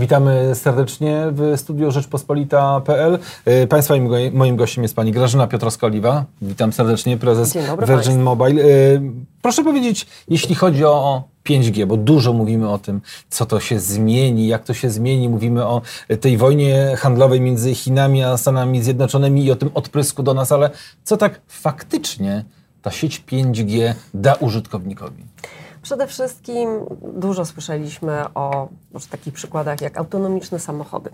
Witamy 0.00 0.54
serdecznie 0.54 1.26
w 1.32 1.52
studiu 1.56 1.90
Rzeczpospolita.pl. 1.90 3.18
E, 3.44 3.66
państwa 3.66 3.96
i 3.96 4.30
moim 4.32 4.56
gościem 4.56 4.84
jest 4.84 4.96
pani 4.96 5.12
Grażyna 5.12 5.46
Piotrowska-Oliwa. 5.46 6.22
Witam 6.42 6.72
serdecznie, 6.72 7.16
prezes 7.16 7.54
Virgin 7.54 7.86
państwu. 7.86 8.18
Mobile. 8.18 8.62
E, 8.64 8.66
Proszę 9.42 9.64
powiedzieć, 9.64 10.06
jeśli 10.28 10.54
chodzi 10.54 10.84
o 10.84 11.22
5G, 11.48 11.86
bo 11.86 11.96
dużo 11.96 12.32
mówimy 12.32 12.70
o 12.70 12.78
tym, 12.78 13.00
co 13.30 13.46
to 13.46 13.60
się 13.60 13.80
zmieni, 13.80 14.46
jak 14.46 14.64
to 14.64 14.74
się 14.74 14.90
zmieni. 14.90 15.28
Mówimy 15.28 15.66
o 15.66 15.82
tej 16.20 16.36
wojnie 16.36 16.94
handlowej 16.98 17.40
między 17.40 17.74
Chinami 17.74 18.22
a 18.22 18.36
Stanami 18.36 18.82
Zjednoczonymi 18.82 19.44
i 19.44 19.50
o 19.52 19.56
tym 19.56 19.70
odprysku 19.74 20.22
do 20.22 20.34
nas, 20.34 20.52
ale 20.52 20.70
co 21.04 21.16
tak 21.16 21.40
faktycznie 21.48 22.44
ta 22.82 22.90
sieć 22.90 23.24
5G 23.32 23.94
da 24.14 24.34
użytkownikowi? 24.34 25.24
Przede 25.82 26.06
wszystkim 26.06 26.68
dużo 27.14 27.44
słyszeliśmy 27.44 28.24
o 28.34 28.68
może 28.92 29.06
takich 29.06 29.34
przykładach 29.34 29.80
jak 29.80 29.98
autonomiczne 29.98 30.58
samochody, 30.58 31.10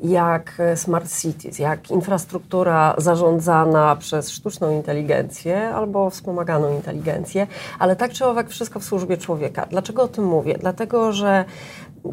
jak 0.00 0.52
e, 0.58 0.76
smart 0.76 1.20
cities, 1.20 1.58
jak 1.58 1.90
infrastruktura 1.90 2.94
zarządzana 2.98 3.96
przez 3.96 4.30
sztuczną 4.30 4.72
inteligencję 4.72 5.68
albo 5.68 6.10
wspomaganą 6.10 6.74
inteligencję, 6.74 7.46
ale 7.78 7.96
tak 7.96 8.12
czy 8.12 8.26
owak 8.26 8.50
wszystko 8.50 8.80
w 8.80 8.84
służbie 8.84 9.16
człowieka. 9.16 9.66
Dlaczego 9.70 10.02
o 10.02 10.08
tym 10.08 10.24
mówię? 10.24 10.56
Dlatego, 10.60 11.12
że 11.12 11.44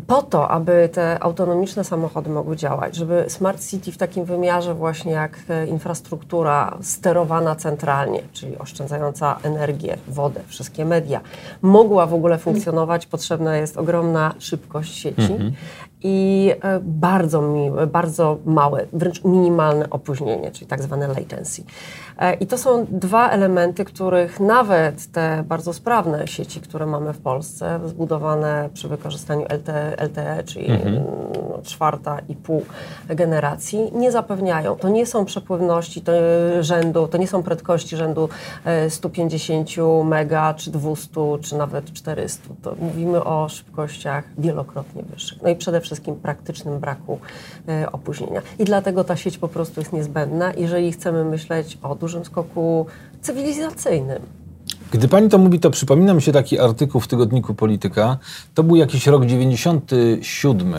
po 0.07 0.21
to, 0.21 0.49
aby 0.49 0.89
te 0.93 1.23
autonomiczne 1.23 1.83
samochody 1.83 2.29
mogły 2.29 2.55
działać, 2.55 2.95
żeby 2.95 3.25
smart 3.27 3.65
city 3.69 3.91
w 3.91 3.97
takim 3.97 4.25
wymiarze 4.25 4.73
właśnie 4.73 5.11
jak 5.11 5.39
e, 5.49 5.67
infrastruktura 5.67 6.77
sterowana 6.81 7.55
centralnie, 7.55 8.21
czyli 8.33 8.57
oszczędzająca 8.57 9.39
energię, 9.43 9.97
wodę, 10.07 10.41
wszystkie 10.47 10.85
media, 10.85 11.21
mogła 11.61 12.05
w 12.05 12.13
ogóle 12.13 12.37
funkcjonować, 12.37 13.05
potrzebna 13.05 13.57
jest 13.57 13.77
ogromna 13.77 14.33
szybkość 14.39 14.95
sieci 14.95 15.37
i 16.03 16.51
e, 16.61 16.79
bardzo, 16.79 17.43
bardzo 17.87 18.37
małe, 18.45 18.85
wręcz 18.93 19.23
minimalne 19.23 19.89
opóźnienie, 19.89 20.51
czyli 20.51 20.67
tak 20.67 20.83
zwane 20.83 21.07
latency. 21.07 21.63
E, 22.17 22.33
I 22.33 22.47
to 22.47 22.57
są 22.57 22.85
dwa 22.89 23.29
elementy, 23.29 23.85
których 23.85 24.39
nawet 24.39 25.11
te 25.11 25.43
bardzo 25.47 25.73
sprawne 25.73 26.27
sieci, 26.27 26.61
które 26.61 26.85
mamy 26.85 27.13
w 27.13 27.17
Polsce, 27.17 27.79
zbudowane 27.85 28.69
przy 28.73 28.87
wykorzystaniu 28.87 29.45
LTE, 29.49 29.95
LTE 30.05 30.43
czyli 30.43 30.67
no, 30.69 31.61
czwarta 31.63 32.19
i 32.29 32.35
pół 32.35 32.65
generacji, 33.07 33.91
nie 33.95 34.11
zapewniają. 34.11 34.75
To 34.75 34.89
nie 34.89 35.05
są 35.05 35.25
przepływności 35.25 36.01
to, 36.01 36.11
rzędu, 36.59 37.07
to 37.07 37.17
nie 37.17 37.27
są 37.27 37.43
prędkości 37.43 37.97
rzędu 37.97 38.29
e, 38.65 38.89
150 38.89 39.69
mega, 40.05 40.53
czy 40.53 40.71
200, 40.71 41.09
czy 41.41 41.55
nawet 41.57 41.93
400. 41.93 42.49
To 42.61 42.75
mówimy 42.79 43.23
o 43.23 43.49
szybkościach 43.49 44.23
wielokrotnie 44.37 45.03
wyższych. 45.03 45.41
No 45.41 45.49
i 45.49 45.55
przede 45.55 45.81
wszystkim 45.81 46.15
praktycznym 46.15 46.79
braku 46.79 47.19
e, 47.67 47.91
opóźnienia. 47.91 48.41
I 48.59 48.63
dlatego 48.63 49.03
ta 49.03 49.15
sieć 49.15 49.37
po 49.37 49.47
prostu 49.47 49.79
jest 49.79 49.93
niezbędna, 49.93 50.53
jeżeli 50.57 50.91
chcemy 50.91 51.25
myśleć 51.25 51.77
o 51.83 51.95
dużym 52.03 52.25
skoku 52.25 52.85
cywilizacyjnym. 53.21 54.21
Gdy 54.91 55.07
pani 55.07 55.29
to 55.29 55.37
mówi, 55.37 55.59
to 55.59 55.71
przypomina 55.71 56.13
mi 56.13 56.21
się 56.21 56.31
taki 56.31 56.59
artykuł 56.59 57.01
w 57.01 57.07
tygodniku 57.07 57.53
Polityka. 57.53 58.17
To 58.53 58.63
był 58.63 58.75
jakiś 58.75 59.07
rok 59.07 59.25
97, 59.25 60.73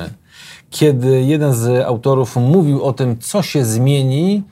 kiedy 0.71 1.23
jeden 1.23 1.55
z 1.55 1.87
autorów 1.87 2.37
mówił 2.37 2.83
o 2.83 2.93
tym, 2.93 3.19
co 3.19 3.43
się 3.43 3.65
zmieni, 3.65 4.43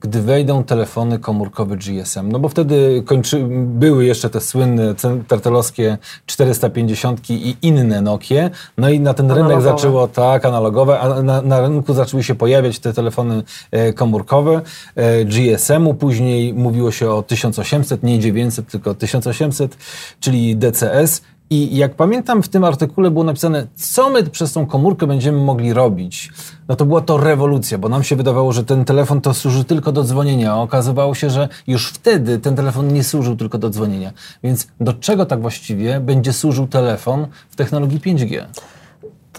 gdy 0.00 0.22
wejdą 0.22 0.64
telefony 0.64 1.18
komórkowe 1.18 1.76
GSM. 1.76 2.32
No 2.32 2.38
bo 2.38 2.48
wtedy 2.48 3.02
kończy, 3.06 3.46
były 3.50 4.04
jeszcze 4.04 4.30
te 4.30 4.40
słynne 4.40 4.94
tertelowskie 5.28 5.98
450 6.26 7.30
i 7.30 7.56
inne 7.62 8.00
Nokie. 8.00 8.50
No 8.78 8.90
i 8.90 9.00
na 9.00 9.14
ten 9.14 9.30
rynek 9.30 9.44
Analogowe. 9.44 9.76
zaczęło 9.76 10.08
tak, 10.08 10.44
analogowe, 10.44 11.00
a 11.00 11.22
na, 11.22 11.42
na 11.42 11.60
rynku 11.60 11.94
zaczęły 11.94 12.22
się 12.22 12.34
pojawiać 12.34 12.78
te 12.78 12.92
telefony 12.92 13.42
e, 13.70 13.92
komórkowe 13.92 14.60
e, 14.96 15.24
GSM-u. 15.24 15.94
Później 15.94 16.54
mówiło 16.54 16.92
się 16.92 17.10
o 17.10 17.22
1800, 17.22 18.02
nie 18.02 18.18
900, 18.18 18.68
tylko 18.68 18.94
1800, 18.94 19.76
czyli 20.20 20.56
DCS. 20.56 21.22
I 21.52 21.76
jak 21.76 21.94
pamiętam, 21.94 22.42
w 22.42 22.48
tym 22.48 22.64
artykule 22.64 23.10
było 23.10 23.24
napisane, 23.24 23.66
co 23.74 24.10
my 24.10 24.22
przez 24.22 24.52
tą 24.52 24.66
komórkę 24.66 25.06
będziemy 25.06 25.38
mogli 25.38 25.72
robić. 25.72 26.32
No 26.68 26.76
to 26.76 26.86
była 26.86 27.00
to 27.00 27.18
rewolucja, 27.18 27.78
bo 27.78 27.88
nam 27.88 28.02
się 28.02 28.16
wydawało, 28.16 28.52
że 28.52 28.64
ten 28.64 28.84
telefon 28.84 29.20
to 29.20 29.34
służy 29.34 29.64
tylko 29.64 29.92
do 29.92 30.04
dzwonienia, 30.04 30.52
a 30.52 30.56
okazywało 30.56 31.14
się, 31.14 31.30
że 31.30 31.48
już 31.66 31.88
wtedy 31.88 32.38
ten 32.38 32.56
telefon 32.56 32.92
nie 32.92 33.04
służył 33.04 33.36
tylko 33.36 33.58
do 33.58 33.70
dzwonienia. 33.70 34.12
Więc 34.42 34.66
do 34.80 34.92
czego 34.92 35.26
tak 35.26 35.40
właściwie 35.40 36.00
będzie 36.00 36.32
służył 36.32 36.66
telefon 36.66 37.26
w 37.50 37.56
technologii 37.56 38.00
5G? 38.00 38.44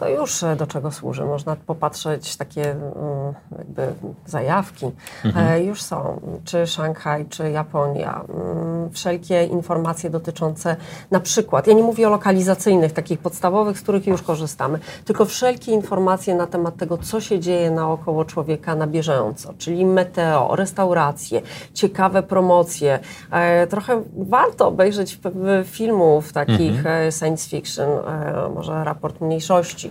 To 0.01 0.09
już 0.09 0.43
e, 0.43 0.55
do 0.55 0.67
czego 0.67 0.91
służy. 0.91 1.25
Można 1.25 1.55
popatrzeć, 1.55 2.37
takie 2.37 2.71
mm, 2.71 2.83
jakby 3.57 3.93
zajawki 4.25 4.85
e, 5.35 5.63
już 5.63 5.81
są. 5.81 6.21
Czy 6.45 6.67
Szanghaj, 6.67 7.25
czy 7.25 7.51
Japonia. 7.51 8.21
Mm, 8.29 8.89
Wszelkie 8.91 9.45
informacje 9.45 10.09
dotyczące 10.09 10.75
na 11.11 11.19
przykład, 11.19 11.67
ja 11.67 11.73
nie 11.73 11.83
mówię 11.83 12.07
o 12.07 12.09
lokalizacyjnych, 12.09 12.91
takich 12.91 13.19
podstawowych, 13.19 13.79
z 13.79 13.81
których 13.81 14.07
już 14.07 14.21
korzystamy, 14.21 14.79
tylko 15.05 15.25
wszelkie 15.25 15.71
informacje 15.71 16.35
na 16.35 16.47
temat 16.47 16.77
tego, 16.77 16.97
co 16.97 17.21
się 17.21 17.39
dzieje 17.39 17.71
naokoło 17.71 18.25
człowieka 18.25 18.75
na 18.75 18.87
bieżąco, 18.87 19.53
czyli 19.57 19.85
meteo, 19.85 20.55
restauracje, 20.55 21.41
ciekawe 21.73 22.23
promocje. 22.23 22.99
E, 23.31 23.67
Trochę 23.67 24.01
warto 24.17 24.67
obejrzeć 24.67 25.19
filmów 25.65 26.33
takich 26.33 26.85
e, 26.85 27.11
science 27.11 27.49
fiction, 27.49 27.89
może 28.55 28.83
raport 28.83 29.21
mniejszości, 29.21 29.90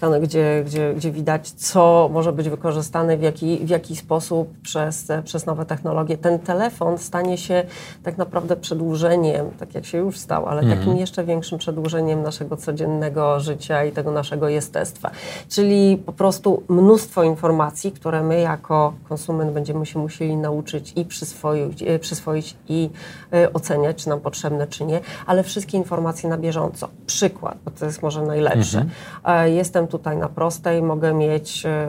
skano- 0.00 0.20
gdzie, 0.20 0.62
gdzie, 0.66 0.94
gdzie 0.94 1.12
widać, 1.12 1.50
co 1.50 2.10
może 2.12 2.32
być 2.32 2.48
wykorzystane, 2.48 3.16
w 3.16 3.22
jaki, 3.22 3.58
w 3.66 3.68
jaki 3.68 3.96
sposób 3.96 4.48
przez, 4.62 5.06
przez 5.24 5.46
nowe 5.46 5.66
technologie. 5.66 6.18
Ten 6.18 6.38
telefon 6.38 6.98
stanie 6.98 7.38
się 7.38 7.64
tak 8.02 8.18
naprawdę 8.18 8.56
przedłużeniem, 8.56 9.46
tak 9.58 9.74
jak 9.74 9.84
się 9.86 9.98
już 9.98 10.18
stał, 10.18 10.46
ale 10.46 10.62
takim 10.76 10.96
jeszcze 10.96 11.24
większym 11.24 11.58
przedłużeniem 11.58 12.22
naszego 12.22 12.56
codziennego 12.56 13.40
życia 13.40 13.84
i 13.84 13.92
tego 13.92 14.10
naszego 14.10 14.48
jestestwa. 14.48 15.10
Czyli 15.48 15.96
po 16.06 16.12
prostu 16.12 16.62
mnóstwo 16.68 17.22
informacji, 17.22 17.92
które 17.92 18.22
my 18.22 18.40
jako 18.40 18.92
konsument 19.08 19.50
będziemy 19.52 19.86
się 19.86 19.98
musieli 19.98 20.36
nauczyć 20.36 20.92
i 20.96 21.04
przyswoić, 21.04 21.82
e, 21.82 21.98
przyswoić 21.98 22.56
i 22.68 22.90
e, 23.32 23.52
oceniać, 23.52 23.96
czy 23.96 24.08
nam 24.08 24.20
potrzebne, 24.20 24.66
czy 24.66 24.84
nie, 24.84 25.00
ale 25.26 25.42
wszystkie 25.42 25.76
informacje 25.78 26.30
na 26.30 26.38
bieżąco. 26.38 26.88
Przykład, 27.06 27.58
bo 27.64 27.70
to 27.70 27.84
jest 27.86 28.02
może 28.02 28.22
najlepsze. 28.22 28.84
E, 29.24 29.50
Jestem 29.50 29.85
tutaj 29.86 30.16
na 30.16 30.28
prostej, 30.28 30.82
mogę 30.82 31.14
mieć, 31.14 31.66
e, 31.66 31.88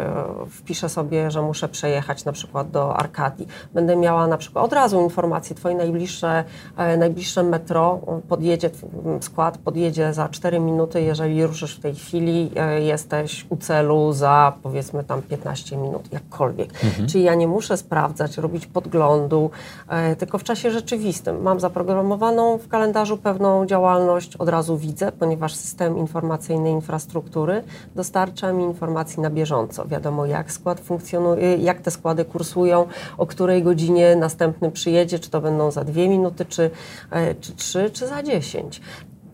wpiszę 0.50 0.90
sobie, 0.90 1.32
że 1.32 1.42
muszę 1.42 1.70
przejechać 1.70 2.26
na 2.26 2.32
przykład 2.32 2.72
do 2.72 2.98
Arkadii. 2.98 3.48
Będę 3.74 3.96
miała 3.96 4.28
na 4.28 4.38
przykład 4.38 4.66
od 4.66 4.74
razu 4.74 5.02
informację, 5.02 5.56
twoje 5.56 5.76
najbliższe, 5.76 6.44
e, 6.78 6.98
najbliższe 6.98 7.44
metro 7.44 8.00
podjedzie, 8.30 8.70
skład 9.22 9.58
podjedzie 9.58 10.14
za 10.14 10.30
4 10.30 10.60
minuty, 10.60 11.02
jeżeli 11.02 11.46
ruszysz 11.46 11.78
w 11.78 11.80
tej 11.80 11.96
chwili, 11.96 12.52
e, 12.56 12.82
jesteś 12.82 13.46
u 13.50 13.58
celu 13.58 14.14
za 14.14 14.54
powiedzmy 14.64 15.04
tam 15.04 15.22
15 15.22 15.78
minut, 15.78 16.14
jakkolwiek. 16.14 16.70
Czyli 17.08 17.24
ja 17.24 17.36
nie 17.36 17.48
muszę 17.48 17.78
sprawdzać, 17.78 18.38
robić 18.38 18.68
podglądu, 18.68 19.50
tylko 20.18 20.38
w 20.38 20.44
czasie 20.44 20.72
rzeczywistym. 20.72 21.42
Mam 21.42 21.60
zaprogramowaną 21.60 22.58
w 22.58 22.68
kalendarzu 22.68 23.18
pewną 23.18 23.66
działalność, 23.66 24.36
od 24.36 24.50
razu 24.50 24.78
widzę, 24.78 25.12
ponieważ 25.12 25.56
system 25.56 25.98
informacyjny 25.98 26.72
infrastruktury 26.72 27.64
dostarcza 27.98 28.54
mi 28.54 28.64
informacji 28.64 29.22
na 29.22 29.30
bieżąco. 29.30 29.88
Wiadomo, 29.88 30.26
jak 30.26 30.52
skład 30.52 30.80
funkcjonuje, 30.80 31.56
jak 31.56 31.82
te 31.82 31.92
składy 31.92 32.26
kursują, 32.26 32.88
o 33.18 33.26
której 33.26 33.64
godzinie 33.64 34.16
następny 34.16 34.72
przyjedzie, 34.72 35.20
czy 35.20 35.30
to 35.30 35.42
będą 35.42 35.72
za 35.72 35.84
dwie 35.84 36.10
minuty, 36.10 36.46
czy, 36.46 36.72
e, 37.12 37.36
czy 37.36 37.56
trzy, 37.56 37.90
czy 37.90 38.08
za 38.08 38.24
dziesięć 38.24 38.82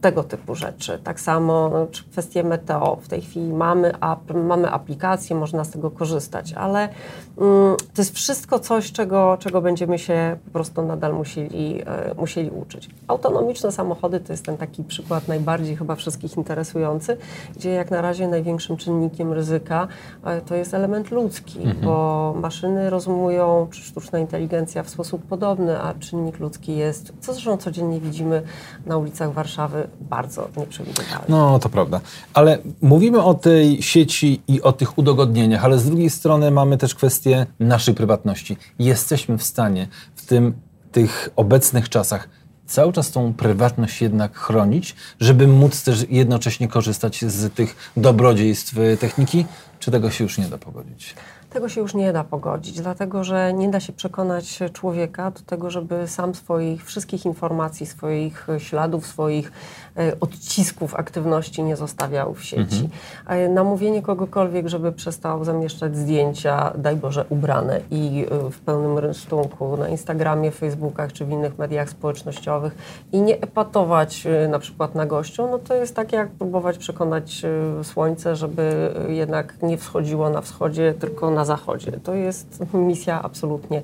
tego 0.04 0.24
typu 0.24 0.56
rzeczy. 0.56 1.00
Tak 1.04 1.20
samo 1.20 1.72
czy 1.92 2.04
kwestie 2.04 2.44
meteo. 2.44 2.96
W 2.96 3.08
tej 3.08 3.22
chwili 3.22 3.54
mamy, 3.54 3.94
ap, 4.00 4.34
mamy 4.34 4.72
aplikację, 4.72 5.36
można 5.36 5.64
z 5.64 5.70
tego 5.70 5.92
korzystać, 5.92 6.54
ale 6.54 6.90
mm, 7.38 7.78
to 7.94 8.02
jest 8.02 8.16
wszystko 8.16 8.60
coś, 8.60 8.92
czego, 8.92 9.38
czego 9.40 9.62
będziemy 9.62 10.00
się 10.00 10.38
po 10.46 10.52
prostu 10.52 10.82
nadal 10.82 11.14
musieli, 11.14 11.82
e, 11.86 12.14
musieli 12.18 12.50
uczyć. 12.50 12.90
Autonomiczne 13.08 13.72
samochody 13.72 14.20
to 14.20 14.34
jest 14.34 14.46
ten 14.46 14.58
taki 14.58 14.84
przykład 14.84 15.28
najbardziej 15.28 15.78
chyba 15.78 15.96
wszystkich 15.96 16.38
interesujący, 16.38 17.18
gdzie 17.56 17.70
jak 17.70 17.92
na 17.92 18.02
razie 18.02 18.28
największym 18.28 18.78
czynnikiem 18.78 19.34
ryzyka 19.34 19.88
e, 20.24 20.42
to 20.42 20.56
jest 20.56 20.74
element 20.74 21.12
ludzki, 21.12 21.60
bo 21.84 22.34
maszyny 22.42 22.90
rozumują, 22.90 23.68
czy 23.72 23.82
sztuczna 23.82 24.20
inteligencja 24.20 24.84
w 24.84 24.90
sposób 24.90 25.26
podobny, 25.26 25.82
a 25.82 25.94
czynnik 25.94 26.40
ludzki 26.40 26.76
jest, 26.76 27.14
co 27.20 27.34
zresztą 27.34 27.58
codziennie 27.58 28.00
widzimy 28.00 28.42
na 28.86 28.98
ulicach 28.98 29.34
Warszawy, 29.34 29.88
bardzo 30.02 30.50
nieprzewidywalny. 30.58 31.26
No, 31.30 31.60
to 31.60 31.70
prawda. 31.70 32.02
Ale 32.34 32.58
mówimy 32.82 33.24
o 33.24 33.34
tej 33.34 33.82
sieci 33.82 34.42
i 34.48 34.62
o 34.62 34.72
tych 34.72 34.98
udogodnieniach, 34.98 35.66
ale 35.66 35.80
z 35.80 35.86
drugiej 35.86 36.10
strony 36.10 36.52
mamy 36.52 36.78
też 36.78 36.96
kwestię 36.96 37.46
naszej 37.60 37.94
prywatności. 37.94 38.58
Jesteśmy 38.80 39.38
w 39.38 39.44
stanie 39.44 39.88
w 40.16 40.26
tym, 40.26 40.54
tych 40.92 41.30
obecnych 41.36 41.90
czasach 41.90 42.30
cały 42.66 42.94
czas 42.94 43.12
tą 43.12 43.34
prywatność 43.34 44.02
jednak 44.02 44.38
chronić, 44.38 44.96
żeby 45.20 45.48
móc 45.48 45.84
też 45.84 46.06
jednocześnie 46.10 46.68
korzystać 46.68 47.26
z 47.26 47.54
tych 47.54 47.76
dobrodziejstw 47.98 48.76
techniki? 49.00 49.46
Czy 49.84 49.92
tego 49.92 50.12
się 50.12 50.24
już 50.24 50.38
nie 50.38 50.46
da 50.46 50.58
pogodzić? 50.58 51.16
Tego 51.54 51.70
się 51.70 51.82
już 51.82 51.94
nie 51.94 52.14
da 52.14 52.24
pogodzić, 52.24 52.82
dlatego 52.82 53.24
że 53.24 53.54
nie 53.54 53.70
da 53.70 53.80
się 53.80 53.94
przekonać 53.94 54.60
człowieka 54.74 55.32
do 55.32 55.40
tego, 55.40 55.72
żeby 55.72 56.08
sam 56.08 56.36
swoich 56.36 56.86
wszystkich 56.86 57.26
informacji, 57.26 57.86
swoich 57.86 58.48
śladów, 58.58 59.08
swoich 59.08 59.52
e, 59.98 60.20
odcisków 60.20 60.96
aktywności 60.96 61.64
nie 61.64 61.76
zostawiał 61.76 62.34
w 62.34 62.44
sieci. 62.44 62.90
Mhm. 63.26 63.54
Namówienie 63.54 64.02
kogokolwiek, 64.02 64.68
żeby 64.68 64.92
przestał 64.92 65.44
zamieszczać 65.44 65.98
zdjęcia, 65.98 66.74
daj 66.78 66.96
Boże, 66.96 67.26
ubrane 67.30 67.82
i 67.92 68.26
e, 68.32 68.50
w 68.52 68.60
pełnym 68.60 68.98
rynsztunku 68.98 69.78
na 69.78 69.90
Instagramie, 69.90 70.52
Facebookach 70.52 71.14
czy 71.14 71.26
w 71.26 71.30
innych 71.30 71.58
mediach 71.58 71.90
społecznościowych 71.90 72.76
i 73.12 73.22
nie 73.22 73.42
epatować 73.42 74.28
e, 74.28 74.48
na 74.48 74.60
przykład 74.60 74.96
na 74.96 75.06
gościu, 75.06 75.48
no 75.52 75.60
to 75.60 75.76
jest 75.76 75.96
tak 75.96 76.14
jak 76.14 76.32
próbować 76.32 76.78
przekonać 76.78 77.42
słońce, 77.84 78.36
żeby 78.36 78.94
jednak 79.08 79.62
nie 79.62 79.73
wschodziło 79.78 80.30
na 80.30 80.42
wschodzie, 80.42 80.94
tylko 81.00 81.32
na 81.32 81.46
zachodzie. 81.46 81.92
To 81.92 82.14
jest 82.14 82.60
misja 82.74 83.22
absolutnie 83.24 83.82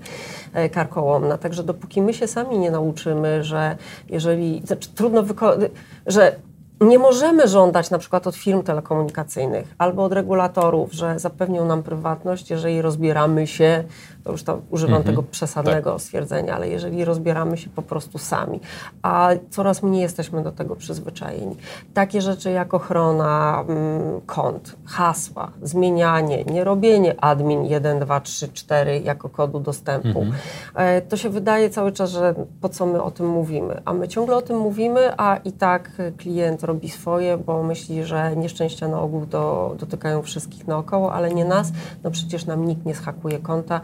e, 0.54 0.70
karkołomna. 0.70 1.38
Także 1.38 1.64
dopóki 1.64 2.02
my 2.02 2.14
się 2.14 2.28
sami 2.28 2.60
nie 2.60 2.72
nauczymy, 2.72 3.44
że 3.44 3.78
jeżeli, 4.10 4.62
znaczy 4.66 4.90
trudno 4.90 5.24
wykonać, 5.24 5.72
że 6.08 6.36
nie 6.82 7.00
możemy 7.00 7.48
żądać 7.48 7.90
na 7.90 7.98
przykład 7.98 8.28
od 8.28 8.36
firm 8.36 8.64
telekomunikacyjnych 8.64 9.76
albo 9.78 10.04
od 10.04 10.14
regulatorów, 10.14 10.94
że 10.94 11.20
zapewnią 11.20 11.66
nam 11.66 11.84
prywatność, 11.84 12.50
jeżeli 12.50 12.82
rozbieramy 12.82 13.48
się 13.48 13.84
to 14.30 14.34
już 14.34 14.44
to 14.44 14.62
używam 14.70 14.96
mhm. 14.96 15.16
tego 15.16 15.24
przesadnego 15.24 15.92
tak. 15.92 16.02
stwierdzenia, 16.02 16.56
ale 16.56 16.70
jeżeli 16.70 17.06
rozbieramy 17.06 17.58
się 17.58 17.70
po 17.70 17.82
prostu 17.82 18.18
sami, 18.18 18.60
a 19.02 19.30
coraz 19.50 19.84
mniej 19.84 20.02
jesteśmy 20.02 20.44
do 20.44 20.52
tego 20.52 20.76
przyzwyczajeni. 20.76 21.56
Takie 21.94 22.22
rzeczy 22.22 22.52
jak 22.52 22.74
ochrona 22.74 23.66
mm, 23.68 24.22
kont, 24.26 24.76
hasła, 24.86 25.52
zmienianie, 25.62 26.44
nie 26.44 26.64
robienie 26.64 27.24
admin 27.24 27.66
1, 27.66 28.00
2, 28.00 28.20
3, 28.20 28.48
4 28.48 29.00
jako 29.00 29.30
kodu 29.30 29.60
dostępu, 29.60 30.22
mhm. 30.22 30.34
e, 30.76 31.02
to 31.02 31.18
się 31.18 31.30
wydaje 31.30 31.70
cały 31.70 31.92
czas, 31.92 32.12
że 32.12 32.36
po 32.62 32.70
co 32.70 32.86
my 32.86 33.04
o 33.04 33.12
tym 33.12 33.28
mówimy, 33.28 33.82
a 33.86 33.94
my 33.94 34.08
ciągle 34.08 34.36
o 34.36 34.42
tym 34.42 34.58
mówimy, 34.58 35.14
a 35.18 35.38
i 35.38 35.52
tak 35.52 35.92
klient 36.18 36.64
robi 36.64 36.90
swoje, 36.90 37.38
bo 37.38 37.64
myśli, 37.64 38.04
że 38.04 38.36
nieszczęścia 38.36 38.88
na 38.88 39.02
ogół 39.02 39.26
do, 39.26 39.76
dotykają 39.80 40.22
wszystkich 40.22 40.68
naokoło, 40.68 41.14
ale 41.14 41.34
nie 41.34 41.46
nas, 41.46 41.72
no 42.04 42.12
przecież 42.12 42.46
nam 42.46 42.68
nikt 42.68 42.86
nie 42.86 42.96
schakuje 42.96 43.40
konta, 43.40 43.82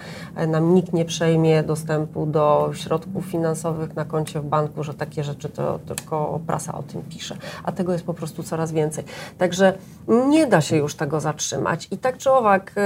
nam 0.47 0.75
nikt 0.75 0.93
nie 0.93 1.05
przejmie 1.05 1.63
dostępu 1.63 2.25
do 2.25 2.71
środków 2.73 3.25
finansowych 3.25 3.95
na 3.95 4.05
koncie 4.05 4.39
w 4.39 4.45
banku, 4.45 4.83
że 4.83 4.93
takie 4.93 5.23
rzeczy 5.23 5.49
to 5.49 5.79
tylko 5.79 6.39
prasa 6.47 6.77
o 6.77 6.83
tym 6.83 7.01
pisze, 7.01 7.37
a 7.63 7.71
tego 7.71 7.93
jest 7.93 8.05
po 8.05 8.13
prostu 8.13 8.43
coraz 8.43 8.71
więcej. 8.71 9.03
Także 9.37 9.73
nie 10.07 10.47
da 10.47 10.61
się 10.61 10.77
już 10.77 10.95
tego 10.95 11.19
zatrzymać 11.19 11.87
i 11.91 11.97
tak 11.97 12.17
czy 12.17 12.31
owak 12.31 12.75
y, 12.77 12.81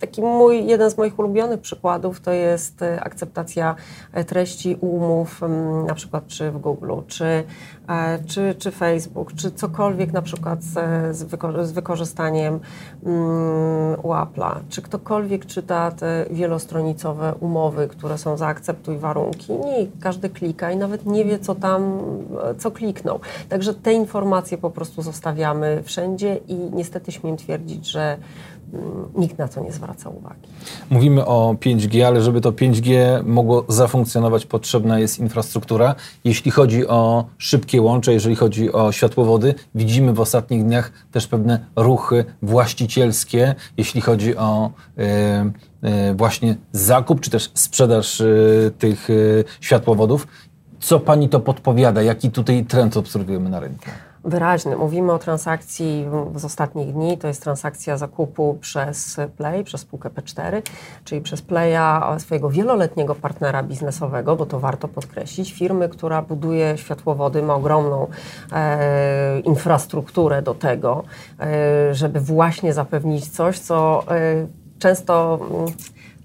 Taki 0.00 0.22
mój, 0.22 0.66
jeden 0.66 0.90
z 0.90 0.98
moich 0.98 1.18
ulubionych 1.18 1.60
przykładów 1.60 2.20
to 2.20 2.32
jest 2.32 2.82
e, 2.82 3.00
akceptacja 3.04 3.74
e, 4.12 4.24
treści 4.24 4.76
umów, 4.80 5.42
mm, 5.42 5.86
na 5.86 5.94
przykład 5.94 6.26
czy 6.26 6.50
w 6.50 6.58
Google, 6.58 6.92
czy, 7.06 7.24
e, 7.24 7.44
czy, 8.26 8.54
czy 8.58 8.70
Facebook, 8.70 9.32
czy 9.32 9.50
cokolwiek 9.50 10.12
na 10.12 10.22
przykład 10.22 10.62
z, 10.62 11.16
z 11.16 11.72
wykorzystaniem 11.72 12.60
um, 13.02 13.14
Apple'a. 13.96 14.60
Czy 14.68 14.82
ktokolwiek 14.82 15.46
czyta 15.46 15.90
te 15.90 16.26
wielostronicowe 16.30 17.34
umowy, 17.40 17.88
które 17.88 18.18
są 18.18 18.36
zaakceptuj 18.36 18.98
warunki. 18.98 19.52
Nie, 19.52 19.86
każdy 20.00 20.30
klika 20.30 20.70
i 20.70 20.76
nawet 20.76 21.06
nie 21.06 21.24
wie, 21.24 21.38
co 21.38 21.54
tam, 21.54 22.00
co 22.58 22.70
kliknął. 22.70 23.20
Także 23.48 23.74
te 23.74 23.92
informacje 23.92 24.58
po 24.58 24.70
prostu 24.70 25.02
zostawiamy 25.02 25.82
wszędzie 25.82 26.36
i 26.48 26.54
niestety 26.54 27.12
śmiem 27.12 27.36
twierdzić, 27.36 27.90
że 27.90 28.16
Mm, 28.63 28.63
nikt 29.14 29.38
na 29.38 29.48
to 29.48 29.60
nie 29.60 29.72
zwraca 29.72 30.10
uwagi. 30.10 30.48
Mówimy 30.90 31.26
o 31.26 31.56
5G, 31.60 32.02
ale 32.02 32.22
żeby 32.22 32.40
to 32.40 32.52
5G 32.52 32.94
mogło 33.24 33.64
zafunkcjonować, 33.68 34.46
potrzebna 34.46 34.98
jest 34.98 35.18
infrastruktura. 35.18 35.94
Jeśli 36.24 36.50
chodzi 36.50 36.88
o 36.88 37.24
szybkie 37.38 37.82
łącze, 37.82 38.12
jeżeli 38.12 38.36
chodzi 38.36 38.72
o 38.72 38.92
światłowody, 38.92 39.54
widzimy 39.74 40.12
w 40.12 40.20
ostatnich 40.20 40.64
dniach 40.64 40.92
też 41.12 41.26
pewne 41.26 41.66
ruchy 41.76 42.24
właścicielskie, 42.42 43.54
jeśli 43.76 44.00
chodzi 44.00 44.36
o 44.36 44.70
y, 44.98 45.02
y, 46.10 46.14
właśnie 46.14 46.56
zakup 46.72 47.20
czy 47.20 47.30
też 47.30 47.50
sprzedaż 47.54 48.20
y, 48.20 48.72
tych 48.78 49.08
światłowodów. 49.60 50.26
Co 50.80 51.00
pani 51.00 51.28
to 51.28 51.40
podpowiada? 51.40 52.02
Jaki 52.02 52.30
tutaj 52.30 52.64
trend 52.64 52.96
obserwujemy 52.96 53.50
na 53.50 53.60
rynku? 53.60 53.90
Wyraźny. 54.24 54.76
Mówimy 54.76 55.12
o 55.12 55.18
transakcji 55.18 56.06
z 56.34 56.44
ostatnich 56.44 56.92
dni, 56.92 57.18
to 57.18 57.28
jest 57.28 57.42
transakcja 57.42 57.96
zakupu 57.96 58.58
przez 58.60 59.16
Play, 59.36 59.64
przez 59.64 59.80
spółkę 59.80 60.08
P4, 60.08 60.62
czyli 61.04 61.20
przez 61.20 61.42
Playa, 61.42 62.18
swojego 62.18 62.50
wieloletniego 62.50 63.14
partnera 63.14 63.62
biznesowego, 63.62 64.36
bo 64.36 64.46
to 64.46 64.60
warto 64.60 64.88
podkreślić, 64.88 65.52
firmy, 65.52 65.88
która 65.88 66.22
buduje 66.22 66.78
światłowody, 66.78 67.42
ma 67.42 67.54
ogromną 67.54 68.06
e, 68.52 69.40
infrastrukturę 69.40 70.42
do 70.42 70.54
tego, 70.54 71.04
e, 71.40 71.94
żeby 71.94 72.20
właśnie 72.20 72.72
zapewnić 72.72 73.28
coś, 73.28 73.58
co 73.58 74.02
e, 74.10 74.46
często 74.78 75.38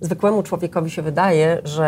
zwykłemu 0.02 0.44
człowiekowi 0.44 0.90
się 0.92 1.02
wydaje, 1.02 1.62
że 1.64 1.86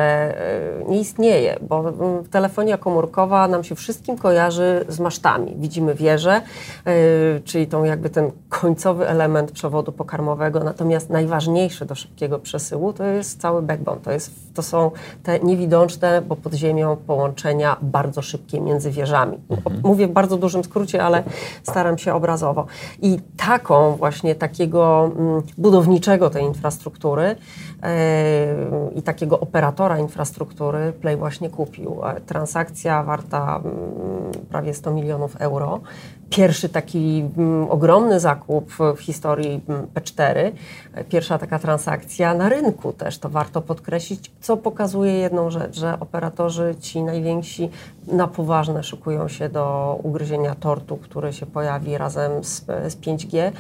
e, 0.87 0.89
nie 0.89 0.99
istnieje, 0.99 1.57
bo 1.61 1.93
telefonia 2.31 2.77
komórkowa 2.77 3.47
nam 3.47 3.63
się 3.63 3.75
wszystkim 3.75 4.17
kojarzy 4.17 4.85
z 4.87 4.99
masztami. 4.99 5.55
Widzimy 5.57 5.95
wieżę, 5.95 6.41
e, 6.85 6.91
czyli 7.45 7.67
tą 7.67 7.83
jakby 7.83 8.09
ten 8.09 8.31
końcowy 8.61 9.07
element 9.07 9.51
przewodu 9.51 9.91
pokarmowego, 9.91 10.59
natomiast 10.59 11.09
najważniejszy 11.09 11.85
do 11.85 11.95
szybkiego 11.95 12.39
przesyłu 12.39 12.93
to 12.93 13.03
jest 13.03 13.41
cały 13.41 13.61
backbone, 13.61 14.01
to, 14.01 14.11
jest, 14.11 14.53
to 14.53 14.63
są 14.63 14.91
te 15.23 15.39
niewidoczne, 15.39 16.21
bo 16.21 16.35
pod 16.35 16.53
ziemią 16.53 16.97
połączenia 17.07 17.77
bardzo 17.81 18.21
szybkie 18.21 18.61
między 18.61 18.91
wieżami. 18.91 19.37
Mhm. 19.49 19.81
Mówię 19.83 20.07
w 20.07 20.11
bardzo 20.11 20.37
dużym 20.37 20.63
skrócie, 20.63 21.03
ale 21.03 21.23
staram 21.63 21.97
się 21.97 22.13
obrazowo. 22.13 22.65
I 23.01 23.19
taką 23.37 23.95
właśnie 23.95 24.35
takiego 24.35 25.11
budowniczego 25.57 26.29
tej 26.29 26.43
infrastruktury 26.43 27.35
i 28.95 29.01
takiego 29.01 29.39
operatora 29.39 29.99
infrastruktury 29.99 30.93
Play 30.93 31.17
właśnie 31.17 31.49
kupił. 31.49 32.01
E, 32.05 32.21
transakcja 32.21 33.03
warta 33.03 33.61
mm, 33.63 34.31
prawie 34.49 34.73
100 34.73 34.91
milionów 34.91 35.35
euro 35.35 35.79
pierwszy 36.31 36.69
taki 36.69 37.23
mm, 37.37 37.71
ogromny 37.71 38.19
zakup 38.19 38.73
w 38.95 38.99
historii 38.99 39.61
mm, 39.67 39.87
P4, 39.95 40.51
pierwsza 41.09 41.37
taka 41.37 41.59
transakcja 41.59 42.33
na 42.33 42.49
rynku 42.49 42.93
też, 42.93 43.17
to 43.17 43.29
warto 43.29 43.61
podkreślić, 43.61 44.31
co 44.41 44.57
pokazuje 44.57 45.13
jedną 45.13 45.49
rzecz, 45.49 45.79
że 45.79 45.99
operatorzy 45.99 46.75
ci 46.81 47.01
najwięksi 47.01 47.69
na 48.07 48.27
poważne 48.27 48.83
szykują 48.83 49.27
się 49.27 49.49
do 49.49 49.99
ugryzienia 50.03 50.55
tortu, 50.55 50.97
który 50.97 51.33
się 51.33 51.45
pojawi 51.45 51.97
razem 51.97 52.43
z, 52.43 52.65
z 52.65 52.95
5G, 52.95 53.51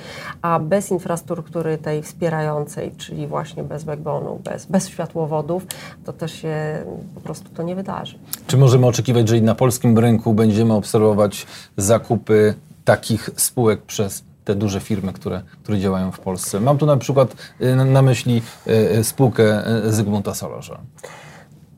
a 0.41 0.59
bez 0.59 0.91
infrastruktury 0.91 1.77
tej 1.77 2.03
wspierającej, 2.03 2.91
czyli 2.97 3.27
właśnie 3.27 3.63
bez 3.63 3.85
backbone'u, 3.85 4.39
bez, 4.39 4.65
bez 4.65 4.87
światłowodów, 4.87 5.65
to 6.05 6.13
też 6.13 6.31
się 6.33 6.85
po 7.15 7.21
prostu 7.21 7.49
to 7.49 7.63
nie 7.63 7.75
wydarzy. 7.75 8.17
Czy 8.47 8.57
możemy 8.57 8.87
oczekiwać, 8.87 9.27
że 9.29 9.37
i 9.37 9.41
na 9.41 9.55
polskim 9.55 9.99
rynku 9.99 10.33
będziemy 10.33 10.73
obserwować 10.73 11.47
zakupy 11.77 12.53
takich 12.91 13.29
spółek 13.35 13.81
przez 13.81 14.23
te 14.45 14.55
duże 14.55 14.79
firmy, 14.79 15.13
które, 15.13 15.41
które 15.63 15.79
działają 15.79 16.11
w 16.11 16.19
Polsce. 16.19 16.59
Mam 16.59 16.77
tu 16.77 16.85
na 16.85 16.97
przykład 16.97 17.35
y, 17.61 17.75
na 17.75 18.01
myśli 18.01 18.41
y, 18.67 18.71
y, 18.99 19.03
spółkę 19.03 19.63
Zygmunta 19.85 20.33
Solorza. 20.33 20.79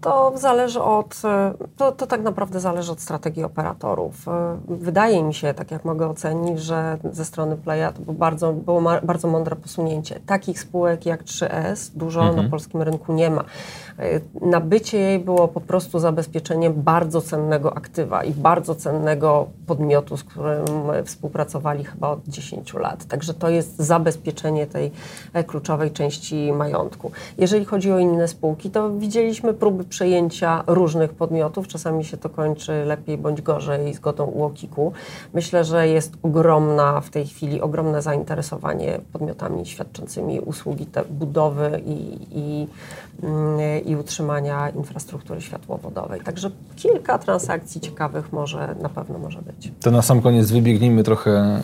To 0.03 0.33
zależy 0.35 0.81
od, 0.81 1.21
to, 1.77 1.91
to 1.91 2.07
tak 2.07 2.21
naprawdę 2.21 2.59
zależy 2.59 2.91
od 2.91 3.01
strategii 3.01 3.43
operatorów. 3.43 4.25
Wydaje 4.67 5.23
mi 5.23 5.33
się, 5.33 5.53
tak 5.53 5.71
jak 5.71 5.85
mogę 5.85 6.07
ocenić, 6.07 6.59
że 6.59 6.97
ze 7.11 7.25
strony 7.25 7.57
Playa 7.57 7.93
to 7.95 8.01
było 8.01 8.17
bardzo, 8.17 8.53
było 8.53 8.81
bardzo 9.03 9.27
mądre 9.27 9.55
posunięcie. 9.55 10.19
Takich 10.25 10.59
spółek 10.59 11.05
jak 11.05 11.23
3S 11.23 11.91
dużo 11.95 12.21
mhm. 12.21 12.43
na 12.43 12.49
polskim 12.49 12.81
rynku 12.81 13.13
nie 13.13 13.29
ma. 13.29 13.43
E, 13.99 14.19
nabycie 14.41 14.97
jej 14.97 15.19
było 15.19 15.47
po 15.47 15.61
prostu 15.61 15.99
zabezpieczeniem 15.99 16.73
bardzo 16.73 17.21
cennego 17.21 17.77
aktywa 17.77 18.23
i 18.23 18.31
bardzo 18.31 18.75
cennego 18.75 19.47
podmiotu, 19.67 20.17
z 20.17 20.23
którym 20.23 20.65
współpracowali 21.05 21.83
chyba 21.83 22.09
od 22.09 22.27
10 22.27 22.73
lat. 22.73 23.05
Także 23.05 23.33
to 23.33 23.49
jest 23.49 23.77
zabezpieczenie 23.77 24.67
tej 24.67 24.91
e, 25.33 25.43
kluczowej 25.43 25.91
części 25.91 26.53
majątku. 26.53 27.11
Jeżeli 27.37 27.65
chodzi 27.65 27.91
o 27.91 27.99
inne 27.99 28.27
spółki, 28.27 28.69
to 28.69 28.89
widzieliśmy 28.89 29.53
próby 29.53 29.85
przejęcia 29.93 30.63
różnych 30.67 31.13
podmiotów. 31.13 31.67
Czasami 31.67 32.05
się 32.05 32.17
to 32.17 32.29
kończy 32.29 32.85
lepiej 32.85 33.17
bądź 33.17 33.41
gorzej 33.41 33.93
zgodą 33.93 34.25
UOKiK-u. 34.25 34.93
Myślę, 35.33 35.63
że 35.63 35.87
jest 35.87 36.13
ogromna 36.23 37.01
w 37.01 37.09
tej 37.09 37.25
chwili, 37.27 37.61
ogromne 37.61 38.01
zainteresowanie 38.01 38.99
podmiotami 39.11 39.65
świadczącymi 39.65 40.39
usługi 40.39 40.87
budowy 41.09 41.81
i, 41.85 42.17
i, 42.31 42.67
mm, 43.23 43.85
i 43.85 43.95
utrzymania 43.95 44.69
infrastruktury 44.69 45.41
światłowodowej. 45.41 46.21
Także 46.21 46.51
kilka 46.75 47.17
transakcji 47.17 47.81
ciekawych 47.81 48.33
może 48.33 48.75
na 48.81 48.89
pewno 48.89 49.19
może 49.19 49.41
być. 49.41 49.71
To 49.81 49.91
na 49.91 50.01
sam 50.01 50.21
koniec 50.21 50.51
wybiegnijmy 50.51 51.03
trochę 51.03 51.31
e, 51.31 51.61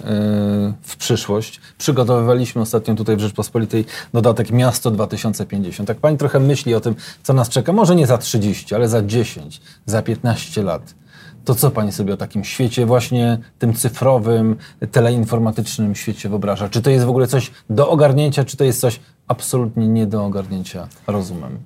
w 0.82 0.98
przyszłość. 0.98 1.62
Przygotowywaliśmy 1.78 2.62
ostatnio 2.62 2.96
tutaj 2.96 3.16
w 3.16 3.20
Rzeczpospolitej 3.20 3.86
dodatek 4.14 4.52
Miasto 4.52 4.92
2050. 4.92 5.88
Tak 5.88 5.98
pani 5.98 6.18
trochę 6.18 6.40
myśli 6.40 6.76
o 6.76 6.80
tym, 6.80 6.96
co 7.24 7.34
nas 7.34 7.50
czeka, 7.50 7.74
może 7.74 7.96
nie 7.96 8.08
za 8.08 8.19
30, 8.20 8.76
ale 8.76 8.88
za 8.88 9.02
10, 9.02 9.62
za 9.86 10.02
15 10.02 10.64
lat. 10.64 10.96
To 11.46 11.56
co 11.56 11.72
pani 11.72 11.92
sobie 11.92 12.14
o 12.14 12.18
takim 12.18 12.44
świecie 12.44 12.86
właśnie 12.86 13.38
tym 13.60 13.74
cyfrowym, 13.74 14.56
teleinformatycznym 14.92 15.96
świecie 15.96 16.30
wyobraża? 16.30 16.70
Czy 16.70 16.82
to 16.82 16.90
jest 16.90 17.06
w 17.06 17.10
ogóle 17.10 17.28
coś 17.28 17.52
do 17.70 17.90
ogarnięcia, 17.90 18.46
czy 18.46 18.58
to 18.58 18.64
jest 18.64 18.82
coś 18.82 19.00
absolutnie 19.28 19.88
nie 19.88 20.08
do 20.08 20.26
ogarnięcia 20.26 20.88
rozumem? 21.08 21.60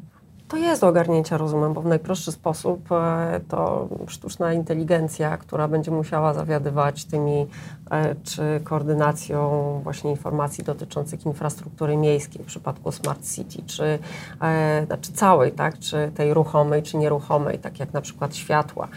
To 0.54 0.58
jest 0.58 0.82
do 0.82 0.88
ogarnięcia 0.88 1.38
rozumem, 1.38 1.74
bo 1.74 1.82
w 1.82 1.86
najprostszy 1.86 2.32
sposób 2.32 2.92
e, 2.92 3.40
to 3.48 3.88
sztuczna 4.08 4.54
inteligencja, 4.54 5.38
która 5.38 5.68
będzie 5.68 5.92
musiała 5.92 6.34
zawiadywać 6.34 7.06
tymi 7.06 7.48
e, 7.92 8.16
czy 8.24 8.62
koordynacją 8.64 9.80
właśnie 9.84 10.12
informacji 10.12 10.64
dotyczących 10.64 11.26
infrastruktury 11.26 11.98
miejskiej 11.98 12.44
w 12.44 12.46
przypadku 12.46 12.92
Smart 12.92 13.32
City, 13.36 13.64
czy 13.66 14.00
e, 14.42 14.86
znaczy 14.86 15.12
całej, 15.12 15.52
tak, 15.52 15.80
czy 15.80 16.12
tej 16.16 16.34
ruchomej, 16.34 16.84
czy 16.84 16.98
nieruchomej, 16.98 17.60
tak 17.60 17.80
jak 17.80 17.94
na 17.94 18.02
przykład 18.02 18.36
światła. 18.36 18.88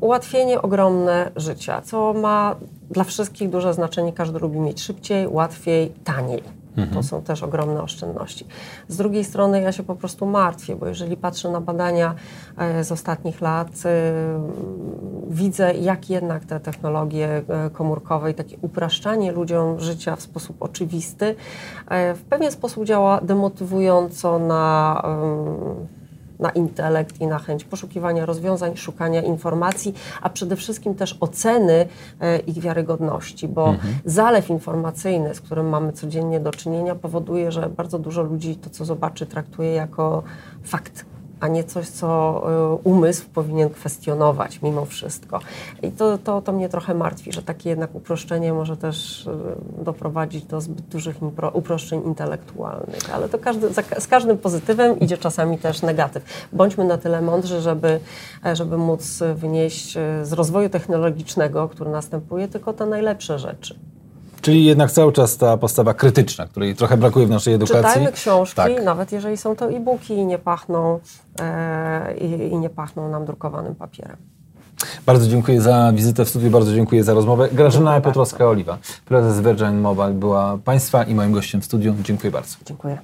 Ułatwienie 0.00 0.62
ogromne 0.62 1.30
życia, 1.36 1.80
co 1.82 2.12
ma 2.12 2.56
dla 2.90 3.04
wszystkich 3.04 3.50
duże 3.50 3.74
znaczenie. 3.74 4.12
Każdy 4.12 4.38
lubi 4.38 4.60
mieć 4.60 4.82
szybciej, 4.82 5.28
łatwiej, 5.28 5.92
taniej. 6.04 6.59
Mhm. 6.76 6.94
To 6.94 7.02
są 7.02 7.22
też 7.22 7.42
ogromne 7.42 7.82
oszczędności. 7.82 8.46
Z 8.88 8.96
drugiej 8.96 9.24
strony 9.24 9.60
ja 9.60 9.72
się 9.72 9.82
po 9.82 9.96
prostu 9.96 10.26
martwię, 10.26 10.76
bo 10.76 10.86
jeżeli 10.86 11.16
patrzę 11.16 11.50
na 11.50 11.60
badania 11.60 12.14
e, 12.56 12.84
z 12.84 12.92
ostatnich 12.92 13.40
lat, 13.40 13.68
e, 13.84 13.90
widzę, 15.30 15.74
jak 15.74 16.10
jednak 16.10 16.44
te 16.44 16.60
technologie 16.60 17.42
e, 17.48 17.70
komórkowe 17.70 18.30
i 18.30 18.34
takie 18.34 18.56
upraszczanie 18.62 19.32
ludziom 19.32 19.80
życia 19.80 20.16
w 20.16 20.22
sposób 20.22 20.62
oczywisty 20.62 21.34
w 22.14 22.22
pewien 22.30 22.52
sposób 22.52 22.84
działa 22.84 23.20
demotywująco 23.20 24.38
na 24.38 25.02
na 26.40 26.50
intelekt 26.50 27.20
i 27.20 27.26
na 27.26 27.38
chęć 27.38 27.64
poszukiwania 27.64 28.26
rozwiązań, 28.26 28.76
szukania 28.76 29.22
informacji, 29.22 29.94
a 30.22 30.30
przede 30.30 30.56
wszystkim 30.56 30.94
też 30.94 31.16
oceny 31.20 31.86
e, 32.20 32.38
ich 32.38 32.58
wiarygodności, 32.58 33.48
bo 33.48 33.68
mhm. 33.68 33.94
zalew 34.04 34.50
informacyjny, 34.50 35.34
z 35.34 35.40
którym 35.40 35.68
mamy 35.68 35.92
codziennie 35.92 36.40
do 36.40 36.50
czynienia, 36.50 36.94
powoduje, 36.94 37.52
że 37.52 37.68
bardzo 37.76 37.98
dużo 37.98 38.22
ludzi 38.22 38.56
to, 38.56 38.70
co 38.70 38.84
zobaczy, 38.84 39.26
traktuje 39.26 39.72
jako 39.72 40.22
fakt 40.62 41.04
a 41.40 41.48
nie 41.48 41.64
coś, 41.64 41.88
co 41.88 42.42
y, 42.74 42.88
umysł 42.88 43.24
powinien 43.34 43.70
kwestionować 43.70 44.62
mimo 44.62 44.84
wszystko. 44.84 45.40
I 45.82 45.90
to, 45.90 46.18
to, 46.18 46.42
to 46.42 46.52
mnie 46.52 46.68
trochę 46.68 46.94
martwi, 46.94 47.32
że 47.32 47.42
takie 47.42 47.70
jednak 47.70 47.94
uproszczenie 47.94 48.52
może 48.52 48.76
też 48.76 49.26
y, 49.26 49.84
doprowadzić 49.84 50.44
do 50.44 50.60
zbyt 50.60 50.84
dużych 50.86 51.16
uproszczeń 51.52 52.02
intelektualnych. 52.06 53.14
Ale 53.14 53.28
to 53.28 53.38
każdy, 53.38 53.68
z 53.98 54.06
każdym 54.06 54.38
pozytywem 54.38 55.00
idzie 55.00 55.18
czasami 55.18 55.58
też 55.58 55.82
negatyw. 55.82 56.24
Bądźmy 56.52 56.84
na 56.84 56.98
tyle 56.98 57.22
mądrzy, 57.22 57.60
żeby, 57.60 58.00
żeby 58.52 58.76
móc 58.76 59.22
wynieść 59.34 59.96
y, 59.96 60.00
z 60.26 60.32
rozwoju 60.32 60.68
technologicznego, 60.68 61.68
który 61.68 61.90
następuje, 61.90 62.48
tylko 62.48 62.72
te 62.72 62.86
najlepsze 62.86 63.38
rzeczy. 63.38 63.74
Czyli 64.40 64.64
jednak 64.64 64.90
cały 64.90 65.12
czas 65.12 65.36
ta 65.36 65.56
postawa 65.56 65.94
krytyczna, 65.94 66.46
której 66.46 66.74
trochę 66.74 66.96
brakuje 66.96 67.26
w 67.26 67.30
naszej 67.30 67.54
edukacji. 67.54 67.82
Czytajmy 67.82 68.12
książki, 68.12 68.56
tak. 68.56 68.84
nawet 68.84 69.12
jeżeli 69.12 69.36
są 69.36 69.56
to 69.56 69.70
e-booki 69.70 70.14
i 70.14 70.26
nie 70.26 70.38
pachną, 70.38 71.00
e, 71.40 72.14
i, 72.16 72.52
i 72.52 72.58
nie 72.58 72.70
pachną 72.70 73.08
nam 73.08 73.24
drukowanym 73.24 73.74
papierem. 73.74 74.16
Bardzo 75.06 75.26
dziękuję 75.26 75.60
za 75.60 75.92
wizytę 75.94 76.24
w 76.24 76.28
studiu, 76.28 76.50
bardzo 76.50 76.74
dziękuję 76.74 77.04
za 77.04 77.14
rozmowę. 77.14 77.48
Grażyna 77.52 78.00
Piotrowska-Oliwa, 78.00 78.76
prezes 79.04 79.40
Virgin 79.40 79.80
Mobile 79.80 80.10
była 80.10 80.58
Państwa 80.64 81.04
i 81.04 81.14
moim 81.14 81.32
gościem 81.32 81.60
w 81.60 81.64
studiu. 81.64 81.94
Dziękuję 82.02 82.30
bardzo. 82.30 82.56
Dziękuję. 82.66 82.98